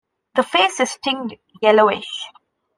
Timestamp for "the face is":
0.33-0.97